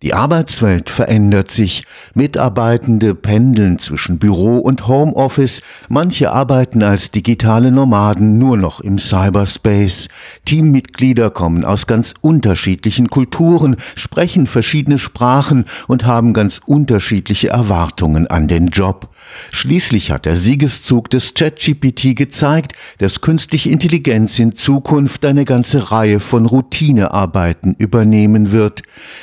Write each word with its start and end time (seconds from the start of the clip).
Die 0.00 0.14
Arbeitswelt 0.14 0.90
verändert 0.90 1.50
sich. 1.50 1.84
Mitarbeitende 2.14 3.16
pendeln 3.16 3.80
zwischen 3.80 4.20
Büro 4.20 4.58
und 4.58 4.86
Homeoffice. 4.86 5.60
Manche 5.88 6.30
arbeiten 6.30 6.84
als 6.84 7.10
digitale 7.10 7.72
Nomaden 7.72 8.38
nur 8.38 8.56
noch 8.56 8.78
im 8.78 8.98
Cyberspace. 8.98 10.06
Teammitglieder 10.44 11.30
kommen 11.30 11.64
aus 11.64 11.88
ganz 11.88 12.14
unterschiedlichen 12.20 13.08
Kulturen, 13.08 13.74
sprechen 13.96 14.46
verschiedene 14.46 14.98
Sprachen 14.98 15.64
und 15.88 16.06
haben 16.06 16.32
ganz 16.32 16.60
unterschiedliche 16.64 17.48
Erwartungen 17.48 18.28
an 18.28 18.46
den 18.46 18.68
Job. 18.68 19.08
Schließlich 19.50 20.10
hat 20.10 20.26
der 20.26 20.36
Siegeszug 20.36 21.10
des 21.10 21.34
ChatGPT 21.34 22.16
gezeigt, 22.16 22.72
dass 22.98 23.20
künstliche 23.20 23.70
Intelligenz 23.70 24.38
in 24.38 24.56
Zukunft 24.56 25.24
eine 25.24 25.44
ganze 25.44 25.90
Reihe 25.90 26.20
von 26.20 26.46
Routinearbeiten 26.46 27.74
übernehmen 27.78 28.52
wird. 28.52 28.82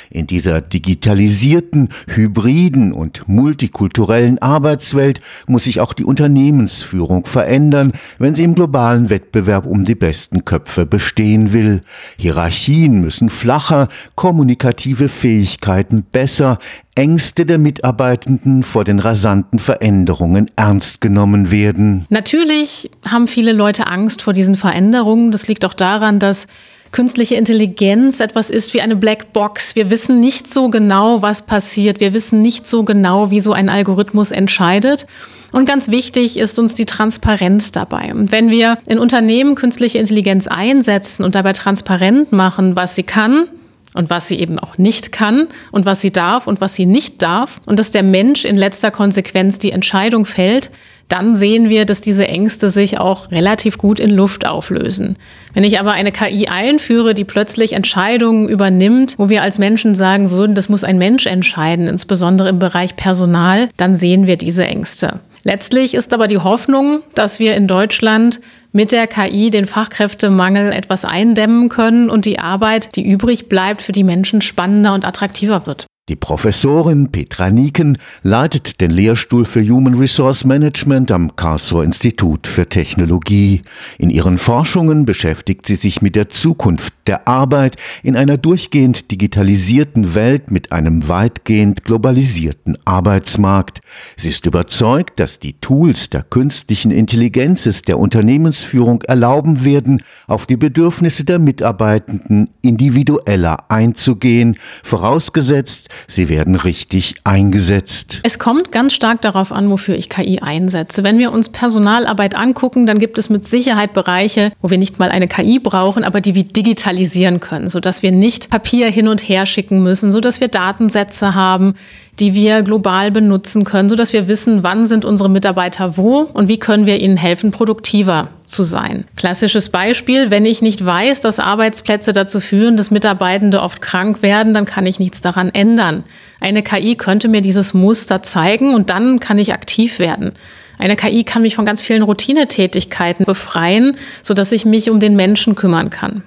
In 0.10 0.28
dieser 0.28 0.62
digitalisierten, 0.62 1.89
hybriden 2.07 2.92
und 2.92 3.28
multikulturellen 3.28 4.39
Arbeitswelt 4.39 5.21
muss 5.48 5.65
sich 5.65 5.79
auch 5.79 5.93
die 5.93 6.06
Unternehmensführung 6.06 7.26
verändern, 7.26 7.92
wenn 8.18 8.36
sie 8.36 8.43
im 8.43 8.56
globalen 8.56 9.10
Wettbewerb 9.10 9.65
um 9.65 9.86
die 9.86 9.96
besten 9.96 10.46
Köpfe 10.46 10.86
bestehen 10.86 11.54
will. 11.54 11.82
Hierarchien 12.18 13.01
müssen 13.01 13.29
flacher, 13.29 13.87
kommunikative 14.15 15.10
Fähigkeiten 15.10 16.04
besser, 16.04 16.60
Ängste 16.96 17.46
der 17.46 17.58
Mitarbeitenden 17.58 18.64
vor 18.64 18.86
den 18.86 19.00
rasanten 19.00 19.60
Veränderungen 19.60 20.50
ernst 20.56 21.02
genommen 21.02 21.52
werden. 21.52 22.06
Natürlich 22.10 22.90
haben 23.06 23.28
viele 23.28 23.52
Leute 23.52 23.88
Angst 23.88 24.21
vor 24.21 24.34
diesen 24.34 24.56
Veränderungen. 24.56 25.32
Das 25.32 25.48
liegt 25.50 25.66
auch 25.66 25.74
daran, 25.74 26.20
dass 26.20 26.48
künstliche 26.92 27.36
Intelligenz 27.36 28.21
etwas 28.21 28.50
ist 28.50 28.74
wie 28.74 28.80
eine 28.80 28.96
Blackbox. 28.96 29.76
Wir 29.76 29.90
wissen 29.90 30.21
nicht 30.21 30.52
so 30.52 30.70
genau, 30.70 31.21
was 31.21 31.42
passiert. 31.42 32.00
Wir 32.00 32.14
wissen 32.14 32.42
nicht 32.42 32.66
so 32.68 32.84
genau, 32.84 33.30
wie 33.30 33.42
so 33.42 33.52
ein 33.52 33.68
Algorithmus 33.68 34.32
entscheidet. 34.32 35.06
Und 35.52 35.66
ganz 35.66 35.90
wichtig 35.90 36.40
ist 36.40 36.58
uns 36.58 36.74
die 36.74 36.86
Transparenz 36.86 37.74
dabei. 37.74 38.14
Und 38.14 38.32
wenn 38.32 38.50
wir 38.50 38.78
in 38.86 39.00
Unternehmen 39.00 39.56
künstliche 39.56 39.98
Intelligenz 39.98 40.48
einsetzen 40.48 41.26
und 41.26 41.36
dabei 41.36 41.52
transparent 41.52 42.32
machen, 42.32 42.78
was 42.78 42.96
sie 42.96 43.04
kann, 43.04 43.50
und 43.96 44.10
was 44.10 44.28
sie 44.28 44.40
eben 44.40 44.60
auch 44.60 44.78
nicht 44.78 45.12
kann 45.12 45.48
und 45.72 45.86
was 45.86 46.02
sie 46.02 46.12
darf 46.12 46.46
und 46.48 46.62
was 46.62 46.76
sie 46.76 46.86
nicht 46.86 47.22
darf 47.22 47.62
und 47.66 47.80
dass 47.80 47.92
der 47.92 48.04
Mensch 48.04 48.46
in 48.46 48.58
letzter 48.58 48.92
Konsequenz 48.92 49.58
die 49.58 49.72
Entscheidung 49.72 50.26
fällt, 50.26 50.70
dann 51.08 51.36
sehen 51.36 51.70
wir, 51.70 51.86
dass 51.86 52.02
diese 52.02 52.28
Ängste 52.28 52.70
sich 52.70 52.98
auch 53.00 53.32
relativ 53.32 53.78
gut 53.78 54.00
in 54.00 54.10
Luft 54.10 54.48
auflösen. 54.48 55.18
Wenn 55.54 55.64
ich 55.64 55.80
aber 55.80 55.92
eine 55.92 56.12
KI 56.12 56.48
einführe, 56.48 57.14
die 57.14 57.26
plötzlich 57.26 57.74
Entscheidungen 57.74 58.50
übernimmt, 58.50 59.16
wo 59.18 59.30
wir 59.30 59.44
als 59.44 59.60
Menschen 59.60 59.94
sagen 59.94 60.32
würden, 60.32 60.56
das 60.56 60.68
muss 60.68 60.84
ein 60.84 60.98
Mensch 60.98 61.28
entscheiden, 61.28 61.88
insbesondere 61.88 62.50
im 62.50 62.59
Bereich 62.59 62.96
Personal, 62.96 63.70
dann 63.78 63.96
sehen 63.96 64.26
wir 64.26 64.38
diese 64.38 64.66
Ängste. 64.66 65.20
Letztlich 65.48 65.94
ist 65.94 66.12
aber 66.12 66.28
die 66.28 66.40
Hoffnung, 66.40 67.02
dass 67.14 67.38
wir 67.38 67.56
in 67.56 67.68
Deutschland 67.68 68.42
mit 68.72 68.92
der 68.92 69.06
KI 69.06 69.52
den 69.52 69.68
Fachkräftemangel 69.68 70.74
etwas 70.74 71.06
eindämmen 71.06 71.70
können 71.70 72.10
und 72.10 72.26
die 72.26 72.40
Arbeit, 72.40 72.96
die 72.96 73.08
übrig 73.08 73.48
bleibt, 73.48 73.84
für 73.84 73.92
die 73.92 74.04
Menschen 74.04 74.42
spannender 74.42 74.96
und 74.96 75.06
attraktiver 75.06 75.68
wird. 75.68 75.86
Die 76.10 76.16
Professorin 76.16 77.12
Petra 77.12 77.52
Nieken 77.52 78.00
leitet 78.24 78.82
den 78.82 78.90
Lehrstuhl 78.90 79.46
für 79.46 79.62
Human 79.62 79.94
Resource 79.94 80.46
Management 80.46 81.12
am 81.12 81.36
Karlsruher 81.36 81.84
Institut 81.84 82.48
für 82.48 82.68
Technologie. 82.68 83.62
In 84.00 84.09
ihren 84.09 84.40
Forschungen 84.40 85.06
beschäftigt 85.06 85.68
sie 85.68 85.76
sich 85.76 86.02
mit 86.02 86.16
der 86.16 86.30
Zukunft 86.30 86.95
der 87.08 87.28
Arbeit 87.28 87.78
in 88.03 88.16
einer 88.16 88.38
durchgehend 88.38 89.11
digitalisierten 89.11 90.16
Welt 90.16 90.52
mit 90.52 90.72
einem 90.72 91.08
weitgehend 91.08 91.84
globalisierten 91.84 92.78
Arbeitsmarkt. 92.86 93.81
Sie 94.17 94.30
ist 94.30 94.45
überzeugt, 94.45 95.20
dass 95.20 95.39
die 95.39 95.53
Tools 95.53 96.09
der 96.09 96.23
künstlichen 96.23 96.92
Intelligenz 96.92 97.66
der 97.84 98.00
Unternehmensführung 98.00 99.02
erlauben 99.03 99.66
werden, 99.66 100.03
auf 100.28 100.46
die 100.46 100.57
Bedürfnisse 100.57 101.24
der 101.24 101.40
Mitarbeitenden 101.40 102.50
individueller 102.62 103.69
einzugehen, 103.69 104.57
vorausgesetzt, 104.84 105.90
sie 106.07 106.30
werden 106.30 106.56
richtig 106.56 107.16
eingesetzt. 107.24 108.19
Es 108.24 108.40
kommt 108.40 108.72
ganz 108.72 108.94
stark 108.94 109.22
darauf 109.22 109.51
an, 109.51 109.69
wofür 109.69 109.96
ich 109.96 110.09
KI 110.09 110.40
einsetze. 110.40 111.03
Wenn 111.03 111.18
wir 111.18 111.31
uns 111.31 111.50
Personalarbeit 111.50 112.35
angucken, 112.35 112.85
dann 112.85 113.00
gibt 113.00 113.18
es 113.18 113.30
mit 113.30 113.47
Sicherheit 113.47 113.94
Bereiche, 113.94 114.51
wo 114.62 114.69
wir 114.69 114.78
nicht 114.78 115.00
mal 115.00 115.09
eine 115.09 115.28
KI 115.28 115.59
brauchen, 115.59 116.03
aber 116.03 116.22
die 116.22 116.35
wir 116.35 116.47
digitalisieren 116.95 117.39
können, 117.39 117.69
sodass 117.69 118.03
wir 118.03 118.11
nicht 118.11 118.50
Papier 118.50 118.89
hin 118.89 119.07
und 119.07 119.22
her 119.22 119.45
schicken 119.45 119.83
müssen, 119.83 120.11
sodass 120.11 120.39
wir 120.39 120.47
Datensätze 120.47 121.35
haben, 121.35 121.75
die 122.19 122.33
wir 122.33 122.61
global 122.61 123.11
benutzen 123.11 123.66
können, 123.66 123.89
sodass 123.89 124.13
wir 124.13 124.28
wissen, 124.28 124.63
wann 124.63 124.88
sind 124.88 125.03
unsere 125.03 125.29
Mitarbeiter 125.29 125.97
wo 125.97 126.22
und 126.22 126.47
wie 126.47 126.57
können 126.57 126.85
wir 126.85 127.00
ihnen 127.00 127.17
helfen, 127.17 127.51
produktiver 127.51 128.29
zu 128.45 128.63
sein. 128.63 129.06
Klassisches 129.17 129.69
Beispiel, 129.69 130.29
wenn 130.31 130.45
ich 130.45 130.61
nicht 130.61 130.85
weiß, 130.85 131.22
dass 131.22 131.39
Arbeitsplätze 131.39 132.13
dazu 132.13 132.39
führen, 132.39 132.78
dass 132.78 132.91
Mitarbeitende 132.91 133.62
oft 133.62 133.81
krank 133.81 134.22
werden, 134.22 134.53
dann 134.53 134.66
kann 134.66 134.85
ich 134.85 135.00
nichts 135.00 135.19
daran 135.19 135.50
ändern. 135.50 136.03
Eine 136.39 136.63
KI 136.63 136.95
könnte 136.95 137.27
mir 137.27 137.41
dieses 137.41 137.73
Muster 137.73 138.23
zeigen 138.23 138.73
und 138.73 138.89
dann 138.89 139.19
kann 139.19 139.38
ich 139.38 139.53
aktiv 139.53 140.00
werden. 140.00 140.33
Eine 140.77 140.95
KI 140.95 141.23
kann 141.23 141.41
mich 141.41 141.56
von 141.56 141.66
ganz 141.66 141.81
vielen 141.81 142.03
Routinetätigkeiten 142.03 143.25
befreien, 143.25 143.97
sodass 144.22 144.51
ich 144.51 144.66
mich 144.66 144.89
um 144.89 145.00
den 145.00 145.16
Menschen 145.16 145.56
kümmern 145.56 145.89
kann. 145.89 146.23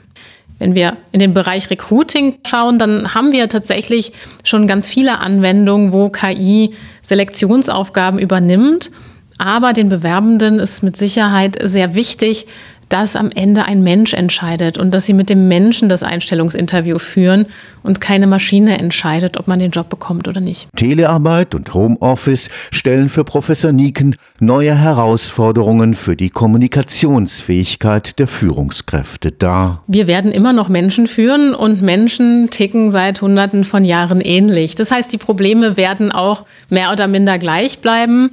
Wenn 0.58 0.74
wir 0.74 0.96
in 1.12 1.20
den 1.20 1.34
Bereich 1.34 1.70
Recruiting 1.70 2.38
schauen, 2.46 2.78
dann 2.78 3.14
haben 3.14 3.32
wir 3.32 3.48
tatsächlich 3.48 4.12
schon 4.44 4.66
ganz 4.66 4.88
viele 4.88 5.20
Anwendungen, 5.20 5.92
wo 5.92 6.08
KI 6.08 6.74
Selektionsaufgaben 7.02 8.18
übernimmt. 8.18 8.90
Aber 9.38 9.72
den 9.72 9.88
Bewerbenden 9.88 10.58
ist 10.58 10.82
mit 10.82 10.96
Sicherheit 10.96 11.56
sehr 11.62 11.94
wichtig, 11.94 12.46
dass 12.88 13.16
am 13.16 13.30
Ende 13.30 13.64
ein 13.64 13.82
Mensch 13.82 14.14
entscheidet 14.14 14.78
und 14.78 14.92
dass 14.92 15.06
sie 15.06 15.12
mit 15.12 15.30
dem 15.30 15.48
Menschen 15.48 15.88
das 15.88 16.02
Einstellungsinterview 16.02 16.98
führen 16.98 17.46
und 17.82 18.00
keine 18.00 18.26
Maschine 18.26 18.78
entscheidet, 18.78 19.38
ob 19.38 19.48
man 19.48 19.58
den 19.58 19.70
Job 19.70 19.88
bekommt 19.88 20.28
oder 20.28 20.40
nicht. 20.40 20.68
Telearbeit 20.76 21.54
und 21.54 21.74
Homeoffice 21.74 22.48
stellen 22.70 23.08
für 23.08 23.24
Professor 23.24 23.72
Nieken 23.72 24.16
neue 24.40 24.74
Herausforderungen 24.74 25.94
für 25.94 26.16
die 26.16 26.30
Kommunikationsfähigkeit 26.30 28.18
der 28.18 28.26
Führungskräfte 28.26 29.32
dar. 29.32 29.82
Wir 29.86 30.06
werden 30.06 30.32
immer 30.32 30.52
noch 30.52 30.68
Menschen 30.68 31.06
führen 31.06 31.54
und 31.54 31.82
Menschen 31.82 32.50
ticken 32.50 32.90
seit 32.90 33.22
Hunderten 33.22 33.64
von 33.64 33.84
Jahren 33.84 34.20
ähnlich. 34.20 34.74
Das 34.74 34.90
heißt, 34.90 35.12
die 35.12 35.18
Probleme 35.18 35.76
werden 35.76 36.12
auch 36.12 36.44
mehr 36.68 36.92
oder 36.92 37.06
minder 37.06 37.38
gleich 37.38 37.78
bleiben. 37.80 38.30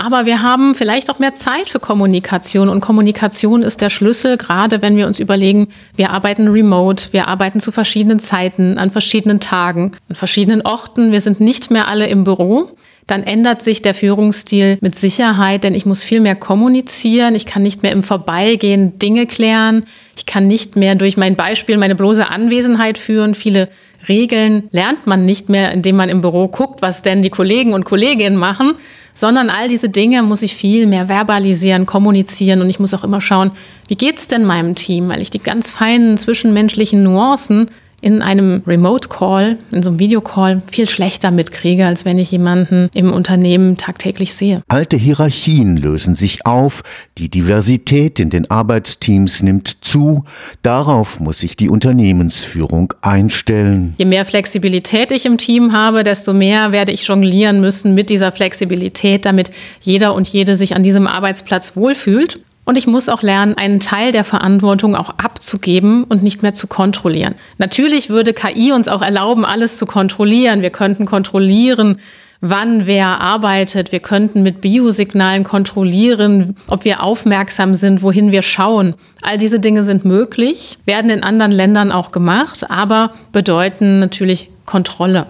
Aber 0.00 0.26
wir 0.26 0.42
haben 0.42 0.76
vielleicht 0.76 1.10
auch 1.10 1.18
mehr 1.18 1.34
Zeit 1.34 1.68
für 1.68 1.80
Kommunikation. 1.80 2.68
Und 2.68 2.80
Kommunikation 2.80 3.64
ist 3.64 3.80
der 3.80 3.90
Schlüssel, 3.90 4.36
gerade 4.36 4.80
wenn 4.80 4.96
wir 4.96 5.08
uns 5.08 5.18
überlegen, 5.18 5.68
wir 5.96 6.10
arbeiten 6.10 6.46
remote, 6.46 7.08
wir 7.10 7.26
arbeiten 7.26 7.58
zu 7.58 7.72
verschiedenen 7.72 8.20
Zeiten, 8.20 8.78
an 8.78 8.90
verschiedenen 8.90 9.40
Tagen, 9.40 9.92
an 10.08 10.14
verschiedenen 10.14 10.62
Orten, 10.62 11.10
wir 11.10 11.20
sind 11.20 11.40
nicht 11.40 11.72
mehr 11.72 11.88
alle 11.88 12.06
im 12.06 12.22
Büro. 12.22 12.70
Dann 13.08 13.24
ändert 13.24 13.62
sich 13.62 13.82
der 13.82 13.94
Führungsstil 13.94 14.78
mit 14.80 14.94
Sicherheit, 14.94 15.64
denn 15.64 15.74
ich 15.74 15.86
muss 15.86 16.04
viel 16.04 16.20
mehr 16.20 16.36
kommunizieren, 16.36 17.34
ich 17.34 17.46
kann 17.46 17.62
nicht 17.62 17.82
mehr 17.82 17.92
im 17.92 18.02
Vorbeigehen 18.02 18.98
Dinge 18.98 19.26
klären, 19.26 19.84
ich 20.16 20.26
kann 20.26 20.46
nicht 20.46 20.76
mehr 20.76 20.94
durch 20.94 21.16
mein 21.16 21.34
Beispiel 21.34 21.76
meine 21.76 21.94
bloße 21.94 22.30
Anwesenheit 22.30 22.98
führen, 22.98 23.34
viele 23.34 23.68
Regeln 24.06 24.68
lernt 24.70 25.06
man 25.06 25.24
nicht 25.24 25.48
mehr, 25.48 25.72
indem 25.72 25.96
man 25.96 26.08
im 26.08 26.20
Büro 26.20 26.48
guckt, 26.48 26.82
was 26.82 27.02
denn 27.02 27.22
die 27.22 27.30
Kollegen 27.30 27.72
und 27.72 27.84
Kolleginnen 27.84 28.36
machen, 28.36 28.74
sondern 29.14 29.50
all 29.50 29.68
diese 29.68 29.88
Dinge 29.88 30.22
muss 30.22 30.42
ich 30.42 30.54
viel 30.54 30.86
mehr 30.86 31.06
verbalisieren, 31.06 31.86
kommunizieren 31.86 32.60
und 32.60 32.70
ich 32.70 32.78
muss 32.78 32.94
auch 32.94 33.02
immer 33.02 33.20
schauen, 33.20 33.50
wie 33.88 33.96
geht's 33.96 34.28
denn 34.28 34.44
meinem 34.44 34.76
Team, 34.76 35.08
weil 35.08 35.20
ich 35.20 35.30
die 35.30 35.40
ganz 35.40 35.72
feinen 35.72 36.16
zwischenmenschlichen 36.16 37.02
Nuancen 37.02 37.66
in 38.00 38.22
einem 38.22 38.62
Remote 38.66 39.08
Call, 39.08 39.58
in 39.72 39.82
so 39.82 39.90
einem 39.90 39.98
Videocall 39.98 40.62
viel 40.70 40.88
schlechter 40.88 41.30
mitkriege, 41.30 41.86
als 41.86 42.04
wenn 42.04 42.18
ich 42.18 42.30
jemanden 42.30 42.88
im 42.94 43.12
Unternehmen 43.12 43.76
tagtäglich 43.76 44.34
sehe. 44.34 44.62
Alte 44.68 44.96
Hierarchien 44.96 45.76
lösen 45.76 46.14
sich 46.14 46.46
auf, 46.46 46.82
die 47.18 47.28
Diversität 47.28 48.20
in 48.20 48.30
den 48.30 48.50
Arbeitsteams 48.50 49.42
nimmt 49.42 49.84
zu, 49.84 50.24
darauf 50.62 51.20
muss 51.20 51.40
sich 51.40 51.56
die 51.56 51.68
Unternehmensführung 51.68 52.94
einstellen. 53.02 53.94
Je 53.98 54.04
mehr 54.04 54.24
Flexibilität 54.24 55.10
ich 55.12 55.26
im 55.26 55.38
Team 55.38 55.72
habe, 55.72 56.02
desto 56.02 56.32
mehr 56.32 56.72
werde 56.72 56.92
ich 56.92 57.06
jonglieren 57.06 57.60
müssen 57.60 57.94
mit 57.94 58.10
dieser 58.10 58.32
Flexibilität, 58.32 59.24
damit 59.24 59.50
jeder 59.80 60.14
und 60.14 60.28
jede 60.28 60.54
sich 60.54 60.76
an 60.76 60.82
diesem 60.82 61.06
Arbeitsplatz 61.06 61.74
wohlfühlt. 61.74 62.40
Und 62.68 62.76
ich 62.76 62.86
muss 62.86 63.08
auch 63.08 63.22
lernen, 63.22 63.56
einen 63.56 63.80
Teil 63.80 64.12
der 64.12 64.24
Verantwortung 64.24 64.94
auch 64.94 65.08
abzugeben 65.16 66.04
und 66.04 66.22
nicht 66.22 66.42
mehr 66.42 66.52
zu 66.52 66.66
kontrollieren. 66.66 67.34
Natürlich 67.56 68.10
würde 68.10 68.34
KI 68.34 68.72
uns 68.72 68.88
auch 68.88 69.00
erlauben, 69.00 69.46
alles 69.46 69.78
zu 69.78 69.86
kontrollieren. 69.86 70.60
Wir 70.60 70.68
könnten 70.68 71.06
kontrollieren, 71.06 71.98
wann 72.42 72.84
wer 72.84 73.22
arbeitet. 73.22 73.90
Wir 73.90 74.00
könnten 74.00 74.42
mit 74.42 74.60
Biosignalen 74.60 75.44
kontrollieren, 75.44 76.56
ob 76.66 76.84
wir 76.84 77.02
aufmerksam 77.02 77.74
sind, 77.74 78.02
wohin 78.02 78.32
wir 78.32 78.42
schauen. 78.42 78.96
All 79.22 79.38
diese 79.38 79.60
Dinge 79.60 79.82
sind 79.82 80.04
möglich, 80.04 80.76
werden 80.84 81.10
in 81.10 81.22
anderen 81.22 81.52
Ländern 81.52 81.90
auch 81.90 82.10
gemacht, 82.10 82.70
aber 82.70 83.14
bedeuten 83.32 83.98
natürlich 83.98 84.50
Kontrolle. 84.66 85.26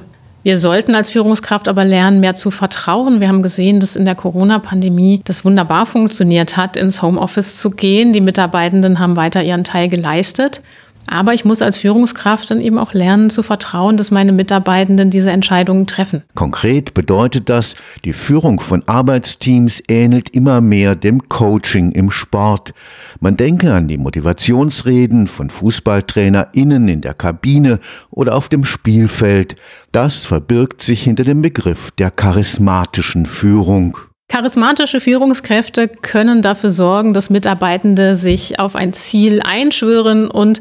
Wir 0.48 0.56
sollten 0.56 0.94
als 0.94 1.10
Führungskraft 1.10 1.68
aber 1.68 1.84
lernen, 1.84 2.20
mehr 2.20 2.34
zu 2.34 2.50
vertrauen. 2.50 3.20
Wir 3.20 3.28
haben 3.28 3.42
gesehen, 3.42 3.80
dass 3.80 3.96
in 3.96 4.06
der 4.06 4.14
Corona-Pandemie 4.14 5.20
das 5.24 5.44
wunderbar 5.44 5.84
funktioniert 5.84 6.56
hat, 6.56 6.74
ins 6.74 7.02
Homeoffice 7.02 7.58
zu 7.58 7.68
gehen. 7.68 8.14
Die 8.14 8.22
Mitarbeitenden 8.22 8.98
haben 8.98 9.14
weiter 9.14 9.42
ihren 9.42 9.62
Teil 9.62 9.90
geleistet. 9.90 10.62
Aber 11.08 11.34
ich 11.34 11.44
muss 11.44 11.62
als 11.62 11.78
Führungskraft 11.78 12.50
dann 12.50 12.60
eben 12.60 12.78
auch 12.78 12.92
lernen 12.92 13.30
zu 13.30 13.42
vertrauen, 13.42 13.96
dass 13.96 14.10
meine 14.10 14.32
Mitarbeitenden 14.32 15.10
diese 15.10 15.30
Entscheidungen 15.30 15.86
treffen. 15.86 16.22
Konkret 16.34 16.94
bedeutet 16.94 17.48
das, 17.48 17.76
die 18.04 18.12
Führung 18.12 18.60
von 18.60 18.82
Arbeitsteams 18.86 19.82
ähnelt 19.88 20.30
immer 20.30 20.60
mehr 20.60 20.94
dem 20.94 21.28
Coaching 21.28 21.92
im 21.92 22.10
Sport. 22.10 22.74
Man 23.20 23.36
denke 23.36 23.72
an 23.72 23.88
die 23.88 23.98
Motivationsreden 23.98 25.26
von 25.26 25.50
FußballtrainerInnen 25.50 26.88
in 26.88 27.00
der 27.00 27.14
Kabine 27.14 27.78
oder 28.10 28.34
auf 28.36 28.48
dem 28.48 28.64
Spielfeld. 28.64 29.56
Das 29.92 30.26
verbirgt 30.26 30.82
sich 30.82 31.02
hinter 31.02 31.24
dem 31.24 31.42
Begriff 31.42 31.90
der 31.92 32.10
charismatischen 32.10 33.26
Führung. 33.26 33.96
Charismatische 34.28 35.00
Führungskräfte 35.00 35.88
können 35.88 36.42
dafür 36.42 36.70
sorgen, 36.70 37.14
dass 37.14 37.30
Mitarbeitende 37.30 38.14
sich 38.14 38.60
auf 38.60 38.76
ein 38.76 38.92
Ziel 38.92 39.40
einschwören 39.42 40.30
und 40.30 40.60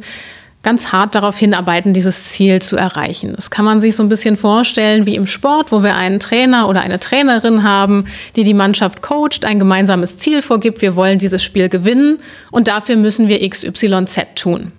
ganz 0.63 0.91
hart 0.91 1.15
darauf 1.15 1.37
hinarbeiten, 1.37 1.93
dieses 1.93 2.25
Ziel 2.25 2.61
zu 2.61 2.77
erreichen. 2.77 3.33
Das 3.35 3.51
kann 3.51 3.65
man 3.65 3.81
sich 3.81 3.95
so 3.95 4.03
ein 4.03 4.09
bisschen 4.09 4.37
vorstellen 4.37 5.05
wie 5.05 5.15
im 5.15 5.27
Sport, 5.27 5.71
wo 5.71 5.83
wir 5.83 5.95
einen 5.95 6.19
Trainer 6.19 6.67
oder 6.69 6.81
eine 6.81 6.99
Trainerin 6.99 7.63
haben, 7.63 8.05
die 8.37 8.43
die 8.43 8.53
Mannschaft 8.53 9.01
coacht, 9.01 9.43
ein 9.43 9.59
gemeinsames 9.59 10.17
Ziel 10.17 10.41
vorgibt. 10.41 10.81
Wir 10.81 10.95
wollen 10.95 11.19
dieses 11.19 11.43
Spiel 11.43 11.67
gewinnen 11.67 12.19
und 12.51 12.69
dafür 12.69 12.95
müssen 12.95 13.27
wir 13.27 13.47
XYZ 13.47 14.35
tun. 14.35 14.71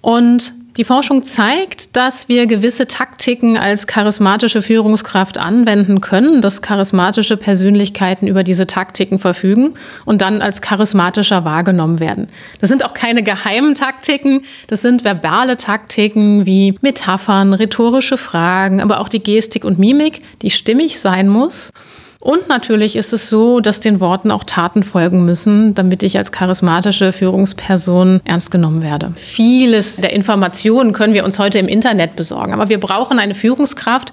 Und 0.00 0.52
die 0.78 0.84
Forschung 0.84 1.24
zeigt, 1.24 1.96
dass 1.96 2.28
wir 2.28 2.46
gewisse 2.46 2.86
Taktiken 2.86 3.58
als 3.58 3.88
charismatische 3.88 4.62
Führungskraft 4.62 5.36
anwenden 5.36 6.00
können, 6.00 6.40
dass 6.40 6.62
charismatische 6.62 7.36
Persönlichkeiten 7.36 8.28
über 8.28 8.44
diese 8.44 8.68
Taktiken 8.68 9.18
verfügen 9.18 9.74
und 10.04 10.22
dann 10.22 10.40
als 10.40 10.62
charismatischer 10.62 11.44
wahrgenommen 11.44 11.98
werden. 11.98 12.28
Das 12.60 12.68
sind 12.70 12.84
auch 12.84 12.94
keine 12.94 13.24
geheimen 13.24 13.74
Taktiken, 13.74 14.42
das 14.68 14.80
sind 14.80 15.02
verbale 15.02 15.56
Taktiken 15.56 16.46
wie 16.46 16.78
Metaphern, 16.80 17.54
rhetorische 17.54 18.16
Fragen, 18.16 18.80
aber 18.80 19.00
auch 19.00 19.08
die 19.08 19.22
Gestik 19.22 19.64
und 19.64 19.80
Mimik, 19.80 20.22
die 20.42 20.50
stimmig 20.50 21.00
sein 21.00 21.28
muss. 21.28 21.72
Und 22.20 22.48
natürlich 22.48 22.96
ist 22.96 23.12
es 23.12 23.30
so, 23.30 23.60
dass 23.60 23.78
den 23.78 24.00
Worten 24.00 24.32
auch 24.32 24.42
Taten 24.42 24.82
folgen 24.82 25.24
müssen, 25.24 25.74
damit 25.74 26.02
ich 26.02 26.18
als 26.18 26.32
charismatische 26.32 27.12
Führungsperson 27.12 28.20
ernst 28.24 28.50
genommen 28.50 28.82
werde. 28.82 29.12
Vieles 29.14 29.96
der 29.96 30.12
Informationen 30.12 30.92
können 30.92 31.14
wir 31.14 31.24
uns 31.24 31.38
heute 31.38 31.60
im 31.60 31.68
Internet 31.68 32.16
besorgen, 32.16 32.52
aber 32.52 32.68
wir 32.68 32.80
brauchen 32.80 33.20
eine 33.20 33.36
Führungskraft, 33.36 34.12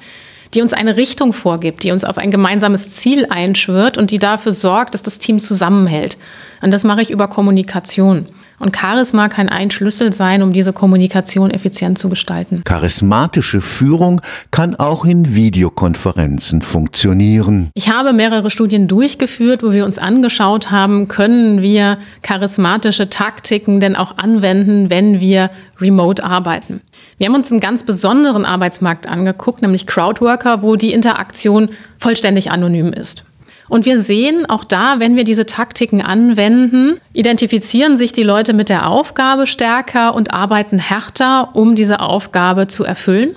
die 0.53 0.61
uns 0.61 0.73
eine 0.73 0.97
Richtung 0.97 1.33
vorgibt, 1.33 1.83
die 1.83 1.91
uns 1.91 2.03
auf 2.03 2.19
ein 2.19 2.29
gemeinsames 2.29 2.91
Ziel 2.91 3.25
einschwört 3.27 3.97
und 3.97 4.11
die 4.11 4.19
dafür 4.19 4.51
sorgt, 4.51 4.93
dass 4.93 5.01
das 5.01 5.17
Team 5.17 5.39
zusammenhält. 5.39 6.17
Und 6.61 6.71
das 6.71 6.83
mache 6.83 7.01
ich 7.01 7.09
über 7.09 7.27
Kommunikation. 7.27 8.27
Und 8.59 8.75
Charisma 8.75 9.27
kann 9.27 9.49
ein 9.49 9.69
Schlüssel 9.71 10.13
sein, 10.13 10.41
um 10.41 10.53
diese 10.53 10.73
Kommunikation 10.73 11.51
effizient 11.51 11.97
zu 11.97 12.09
gestalten. 12.09 12.61
Charismatische 12.63 13.61
Führung 13.61 14.21
kann 14.51 14.75
auch 14.75 15.05
in 15.05 15.35
Videokonferenzen 15.35 16.61
funktionieren. 16.61 17.69
Ich 17.73 17.89
habe 17.89 18.13
mehrere 18.13 18.49
Studien 18.49 18.87
durchgeführt, 18.87 19.63
wo 19.63 19.71
wir 19.71 19.85
uns 19.85 19.97
angeschaut 19.97 20.71
haben, 20.71 21.07
können 21.07 21.61
wir 21.61 21.97
charismatische 22.21 23.09
Taktiken 23.09 23.79
denn 23.79 23.95
auch 23.95 24.17
anwenden, 24.17 24.89
wenn 24.89 25.19
wir 25.19 25.49
remote 25.79 26.23
arbeiten. 26.23 26.81
Wir 27.17 27.27
haben 27.27 27.35
uns 27.35 27.51
einen 27.51 27.61
ganz 27.61 27.83
besonderen 27.83 28.45
Arbeitsmarkt 28.45 29.07
angeguckt, 29.07 29.61
nämlich 29.61 29.87
Crowdworker, 29.87 30.61
wo 30.61 30.75
die 30.75 30.93
Interaktion 30.93 31.69
vollständig 31.97 32.51
anonym 32.51 32.93
ist. 32.93 33.25
Und 33.67 33.85
wir 33.85 33.99
sehen 33.99 34.45
auch 34.47 34.63
da, 34.63 34.99
wenn 34.99 35.15
wir 35.15 35.23
diese 35.23 35.45
Taktiken 35.45 36.01
anwenden, 36.01 36.99
identifizieren 37.13 37.97
sich 37.97 38.11
die 38.11 38.23
Leute 38.23 38.53
mit 38.53 38.69
der 38.69 38.89
Aufgabe 38.89 39.47
stärker 39.47 40.13
und 40.13 40.33
arbeiten 40.33 40.77
härter, 40.77 41.55
um 41.55 41.75
diese 41.75 41.99
Aufgabe 41.99 42.67
zu 42.67 42.83
erfüllen. 42.83 43.35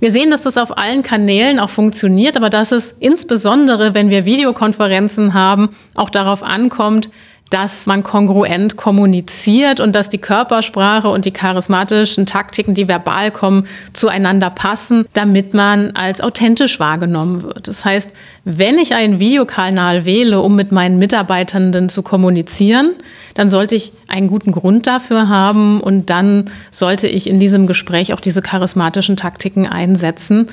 Wir 0.00 0.10
sehen, 0.10 0.30
dass 0.30 0.42
das 0.42 0.58
auf 0.58 0.78
allen 0.78 1.02
Kanälen 1.02 1.58
auch 1.58 1.70
funktioniert, 1.70 2.36
aber 2.36 2.50
dass 2.50 2.72
es 2.72 2.94
insbesondere, 3.00 3.94
wenn 3.94 4.10
wir 4.10 4.24
Videokonferenzen 4.24 5.34
haben, 5.34 5.70
auch 5.94 6.10
darauf 6.10 6.42
ankommt, 6.42 7.10
dass 7.50 7.86
man 7.86 8.02
kongruent 8.02 8.76
kommuniziert 8.76 9.80
und 9.80 9.94
dass 9.94 10.08
die 10.08 10.18
Körpersprache 10.18 11.08
und 11.08 11.24
die 11.24 11.30
charismatischen 11.30 12.26
Taktiken, 12.26 12.74
die 12.74 12.88
verbal 12.88 13.30
kommen, 13.30 13.66
zueinander 13.92 14.50
passen, 14.50 15.06
damit 15.14 15.54
man 15.54 15.92
als 15.92 16.20
authentisch 16.20 16.78
wahrgenommen 16.78 17.42
wird. 17.42 17.68
Das 17.68 17.84
heißt, 17.84 18.12
wenn 18.44 18.78
ich 18.78 18.94
einen 18.94 19.18
Videokanal 19.18 20.04
wähle, 20.04 20.40
um 20.40 20.54
mit 20.54 20.72
meinen 20.72 20.98
Mitarbeitenden 20.98 21.88
zu 21.88 22.02
kommunizieren, 22.02 22.94
dann 23.34 23.48
sollte 23.48 23.74
ich 23.74 23.92
einen 24.08 24.26
guten 24.26 24.52
Grund 24.52 24.86
dafür 24.86 25.28
haben 25.28 25.80
und 25.80 26.10
dann 26.10 26.46
sollte 26.70 27.08
ich 27.08 27.28
in 27.28 27.40
diesem 27.40 27.66
Gespräch 27.66 28.12
auch 28.12 28.20
diese 28.20 28.42
charismatischen 28.42 29.16
Taktiken 29.16 29.66
einsetzen. 29.66 30.48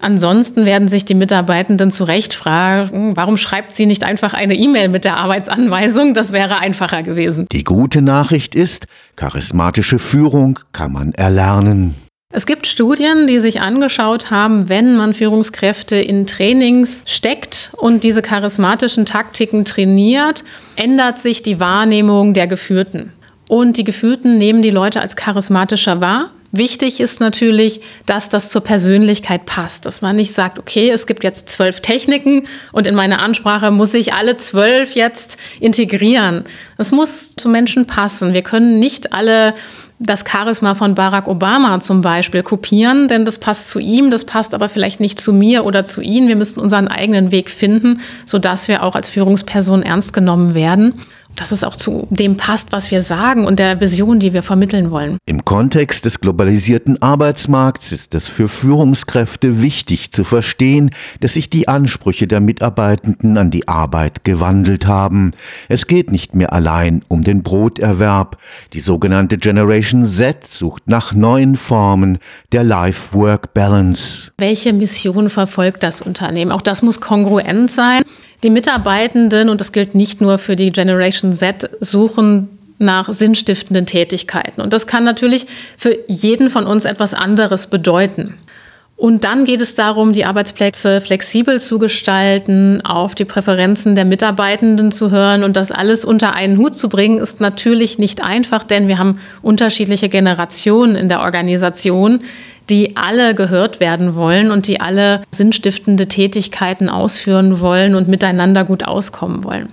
Ansonsten 0.00 0.64
werden 0.64 0.88
sich 0.88 1.04
die 1.04 1.14
Mitarbeitenden 1.14 1.90
zu 1.90 2.04
Recht 2.04 2.32
fragen, 2.32 3.16
warum 3.16 3.36
schreibt 3.36 3.72
sie 3.72 3.86
nicht 3.86 4.02
einfach 4.02 4.32
eine 4.32 4.54
E-Mail 4.54 4.88
mit 4.88 5.04
der 5.04 5.18
Arbeitsanweisung? 5.18 6.14
Das 6.14 6.32
wäre 6.32 6.60
einfacher 6.60 7.02
gewesen. 7.02 7.46
Die 7.52 7.64
gute 7.64 8.00
Nachricht 8.00 8.54
ist, 8.54 8.86
charismatische 9.16 9.98
Führung 9.98 10.58
kann 10.72 10.92
man 10.92 11.12
erlernen. 11.12 11.94
Es 12.32 12.46
gibt 12.46 12.68
Studien, 12.68 13.26
die 13.26 13.40
sich 13.40 13.60
angeschaut 13.60 14.30
haben, 14.30 14.68
wenn 14.68 14.96
man 14.96 15.14
Führungskräfte 15.14 15.96
in 15.96 16.28
Trainings 16.28 17.02
steckt 17.04 17.72
und 17.76 18.04
diese 18.04 18.22
charismatischen 18.22 19.04
Taktiken 19.04 19.64
trainiert, 19.64 20.44
ändert 20.76 21.18
sich 21.18 21.42
die 21.42 21.58
Wahrnehmung 21.58 22.32
der 22.32 22.46
Geführten. 22.46 23.12
Und 23.48 23.78
die 23.78 23.84
Geführten 23.84 24.38
nehmen 24.38 24.62
die 24.62 24.70
Leute 24.70 25.00
als 25.00 25.16
charismatischer 25.16 26.00
wahr 26.00 26.30
Wichtig 26.52 27.00
ist 27.00 27.20
natürlich, 27.20 27.80
dass 28.06 28.28
das 28.28 28.50
zur 28.50 28.62
Persönlichkeit 28.62 29.46
passt, 29.46 29.86
dass 29.86 30.02
man 30.02 30.16
nicht 30.16 30.34
sagt, 30.34 30.58
okay, 30.58 30.90
es 30.90 31.06
gibt 31.06 31.22
jetzt 31.22 31.48
zwölf 31.48 31.80
Techniken 31.80 32.48
und 32.72 32.88
in 32.88 32.96
meiner 32.96 33.22
Ansprache 33.22 33.70
muss 33.70 33.94
ich 33.94 34.14
alle 34.14 34.34
zwölf 34.34 34.96
jetzt 34.96 35.36
integrieren. 35.60 36.42
Das 36.76 36.90
muss 36.90 37.36
zu 37.36 37.48
Menschen 37.48 37.86
passen. 37.86 38.34
Wir 38.34 38.42
können 38.42 38.80
nicht 38.80 39.12
alle 39.12 39.54
das 40.00 40.24
Charisma 40.26 40.74
von 40.74 40.94
Barack 40.94 41.28
Obama 41.28 41.78
zum 41.80 42.00
Beispiel 42.00 42.42
kopieren, 42.42 43.06
denn 43.06 43.26
das 43.26 43.38
passt 43.38 43.68
zu 43.68 43.78
ihm, 43.78 44.10
das 44.10 44.24
passt 44.24 44.54
aber 44.54 44.70
vielleicht 44.70 44.98
nicht 44.98 45.20
zu 45.20 45.32
mir 45.32 45.66
oder 45.66 45.84
zu 45.84 46.00
Ihnen. 46.00 46.26
Wir 46.26 46.36
müssen 46.36 46.58
unseren 46.58 46.88
eigenen 46.88 47.30
Weg 47.30 47.50
finden, 47.50 48.00
sodass 48.24 48.66
wir 48.66 48.82
auch 48.82 48.94
als 48.94 49.10
Führungsperson 49.10 49.82
ernst 49.82 50.14
genommen 50.14 50.54
werden 50.54 50.94
dass 51.36 51.52
es 51.52 51.64
auch 51.64 51.76
zu 51.76 52.06
dem 52.10 52.36
passt, 52.36 52.72
was 52.72 52.90
wir 52.90 53.00
sagen 53.00 53.46
und 53.46 53.58
der 53.58 53.80
Vision, 53.80 54.20
die 54.20 54.32
wir 54.32 54.42
vermitteln 54.42 54.90
wollen. 54.90 55.18
Im 55.26 55.44
Kontext 55.44 56.04
des 56.04 56.20
globalisierten 56.20 57.00
Arbeitsmarkts 57.00 57.92
ist 57.92 58.14
es 58.14 58.28
für 58.28 58.48
Führungskräfte 58.48 59.62
wichtig 59.62 60.12
zu 60.12 60.24
verstehen, 60.24 60.90
dass 61.20 61.34
sich 61.34 61.50
die 61.50 61.68
Ansprüche 61.68 62.26
der 62.26 62.40
Mitarbeitenden 62.40 63.38
an 63.38 63.50
die 63.50 63.68
Arbeit 63.68 64.24
gewandelt 64.24 64.86
haben. 64.86 65.30
Es 65.68 65.86
geht 65.86 66.10
nicht 66.10 66.34
mehr 66.34 66.52
allein 66.52 67.02
um 67.08 67.22
den 67.22 67.42
Broterwerb. 67.42 68.36
Die 68.72 68.80
sogenannte 68.80 69.38
Generation 69.90 70.06
Z 70.06 70.46
sucht 70.52 70.82
nach 70.86 71.12
neuen 71.12 71.56
Formen 71.56 72.18
der 72.52 72.62
Life-Work-Balance. 72.62 74.30
Welche 74.38 74.72
Mission 74.72 75.30
verfolgt 75.30 75.82
das 75.82 76.00
Unternehmen? 76.00 76.52
Auch 76.52 76.62
das 76.62 76.82
muss 76.82 77.00
kongruent 77.00 77.70
sein. 77.70 78.02
Die 78.42 78.50
Mitarbeitenden, 78.50 79.48
und 79.48 79.60
das 79.60 79.72
gilt 79.72 79.94
nicht 79.94 80.20
nur 80.20 80.38
für 80.38 80.54
die 80.54 80.70
Generation 80.70 81.32
Z, 81.32 81.70
suchen 81.80 82.48
nach 82.78 83.12
sinnstiftenden 83.12 83.84
Tätigkeiten. 83.84 84.60
Und 84.60 84.72
das 84.72 84.86
kann 84.86 85.04
natürlich 85.04 85.46
für 85.76 85.98
jeden 86.06 86.48
von 86.48 86.66
uns 86.66 86.84
etwas 86.84 87.12
anderes 87.12 87.66
bedeuten. 87.66 88.34
Und 89.00 89.24
dann 89.24 89.46
geht 89.46 89.62
es 89.62 89.74
darum, 89.74 90.12
die 90.12 90.26
Arbeitsplätze 90.26 91.00
flexibel 91.00 91.58
zu 91.58 91.78
gestalten, 91.78 92.82
auf 92.84 93.14
die 93.14 93.24
Präferenzen 93.24 93.94
der 93.94 94.04
Mitarbeitenden 94.04 94.92
zu 94.92 95.10
hören 95.10 95.42
und 95.42 95.56
das 95.56 95.72
alles 95.72 96.04
unter 96.04 96.34
einen 96.34 96.58
Hut 96.58 96.74
zu 96.74 96.90
bringen, 96.90 97.16
ist 97.16 97.40
natürlich 97.40 97.98
nicht 97.98 98.22
einfach, 98.22 98.62
denn 98.62 98.88
wir 98.88 98.98
haben 98.98 99.18
unterschiedliche 99.40 100.10
Generationen 100.10 100.96
in 100.96 101.08
der 101.08 101.20
Organisation, 101.20 102.18
die 102.68 102.94
alle 102.98 103.34
gehört 103.34 103.80
werden 103.80 104.16
wollen 104.16 104.50
und 104.50 104.66
die 104.66 104.82
alle 104.82 105.22
sinnstiftende 105.30 106.06
Tätigkeiten 106.06 106.90
ausführen 106.90 107.60
wollen 107.60 107.94
und 107.94 108.06
miteinander 108.06 108.64
gut 108.66 108.84
auskommen 108.84 109.44
wollen. 109.44 109.70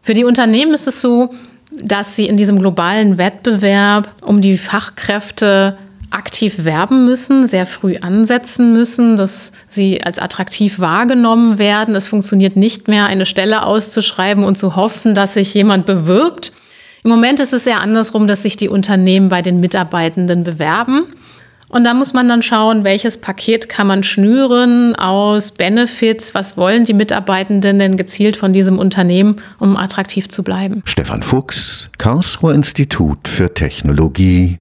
Für 0.00 0.14
die 0.14 0.24
Unternehmen 0.24 0.72
ist 0.72 0.88
es 0.88 1.02
so, 1.02 1.34
dass 1.70 2.16
sie 2.16 2.24
in 2.24 2.38
diesem 2.38 2.58
globalen 2.58 3.18
Wettbewerb 3.18 4.10
um 4.22 4.40
die 4.40 4.56
Fachkräfte 4.56 5.76
aktiv 6.10 6.64
werben 6.64 7.04
müssen, 7.04 7.46
sehr 7.46 7.66
früh 7.66 7.96
ansetzen 7.96 8.72
müssen, 8.72 9.16
dass 9.16 9.52
sie 9.68 10.02
als 10.02 10.18
attraktiv 10.18 10.78
wahrgenommen 10.78 11.58
werden. 11.58 11.94
Es 11.94 12.08
funktioniert 12.08 12.56
nicht 12.56 12.88
mehr, 12.88 13.06
eine 13.06 13.26
Stelle 13.26 13.64
auszuschreiben 13.64 14.44
und 14.44 14.58
zu 14.58 14.76
hoffen, 14.76 15.14
dass 15.14 15.34
sich 15.34 15.54
jemand 15.54 15.86
bewirbt. 15.86 16.52
Im 17.02 17.10
Moment 17.10 17.40
ist 17.40 17.52
es 17.52 17.66
eher 17.66 17.80
andersrum, 17.80 18.26
dass 18.26 18.42
sich 18.42 18.56
die 18.56 18.68
Unternehmen 18.68 19.28
bei 19.28 19.40
den 19.40 19.60
Mitarbeitenden 19.60 20.42
bewerben 20.42 21.06
Und 21.72 21.84
da 21.84 21.94
muss 21.94 22.12
man 22.12 22.26
dann 22.26 22.42
schauen, 22.42 22.82
welches 22.82 23.18
Paket 23.18 23.68
kann 23.68 23.86
man 23.86 24.02
schnüren 24.02 24.96
aus 24.96 25.52
Benefits, 25.52 26.34
was 26.34 26.56
wollen 26.56 26.84
die 26.84 26.94
Mitarbeitenden 26.94 27.78
denn 27.78 27.96
gezielt 27.96 28.36
von 28.36 28.52
diesem 28.52 28.76
Unternehmen, 28.76 29.36
um 29.60 29.76
attraktiv 29.76 30.28
zu 30.28 30.42
bleiben. 30.42 30.82
Stefan 30.84 31.22
Fuchs, 31.22 31.88
Karlsruher 31.96 32.54
Institut 32.54 33.28
für 33.28 33.54
Technologie 33.54 34.48